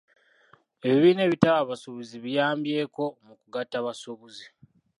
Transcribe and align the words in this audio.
Ebibiina 0.87 1.21
ebitaba 1.27 1.59
abasuubuzi 1.63 2.15
biyambyeko 2.23 3.01
mu 3.25 3.33
kugatta 3.41 3.75
abasuubuzi. 3.81 4.45